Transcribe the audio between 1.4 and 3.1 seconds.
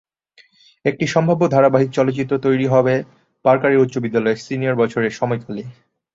ধারাবাহিক চলচ্চিত্র তৈরি হবে